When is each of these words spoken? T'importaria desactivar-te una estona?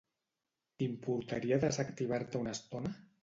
T'importaria 0.81 1.61
desactivar-te 1.65 2.43
una 2.47 2.57
estona? 2.59 2.95